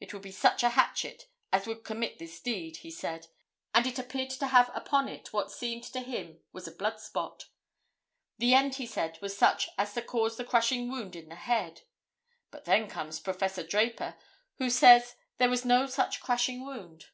It 0.00 0.12
would 0.12 0.22
be 0.22 0.32
such 0.32 0.64
a 0.64 0.70
hatchet 0.70 1.28
as 1.52 1.68
would 1.68 1.84
commit 1.84 2.18
this 2.18 2.40
deed, 2.40 2.78
he 2.78 2.90
said, 2.90 3.28
and 3.72 3.86
it 3.86 4.00
appeared 4.00 4.30
to 4.30 4.48
have 4.48 4.68
upon 4.74 5.06
it 5.08 5.32
what 5.32 5.52
seemed 5.52 5.84
to 5.84 6.00
him 6.00 6.40
was 6.52 6.66
a 6.66 6.72
blood 6.72 6.98
spot. 6.98 7.44
The 8.38 8.52
end 8.52 8.74
he 8.74 8.86
said 8.88 9.20
was 9.22 9.36
such 9.38 9.68
as 9.78 9.94
to 9.94 10.02
cause 10.02 10.36
the 10.36 10.44
crushing 10.44 10.90
wound 10.90 11.14
in 11.14 11.28
the 11.28 11.36
head. 11.36 11.82
But 12.50 12.64
then 12.64 12.88
comes 12.88 13.20
Prof. 13.20 13.64
Draper, 13.68 14.16
who 14.58 14.70
says 14.70 15.14
there 15.38 15.48
was 15.48 15.64
no 15.64 15.86
such 15.86 16.20
crushing 16.20 16.66
wound. 16.66 17.06